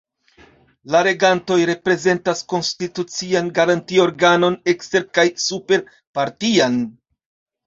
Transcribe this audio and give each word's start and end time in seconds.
La 0.93 1.01
regantoj 1.07 1.57
reprezentas 1.69 2.41
konstitucian 2.53 3.51
garanti-organon 3.61 4.59
ekster- 4.75 5.07
kaj 5.19 5.27
super-partian. 5.45 6.81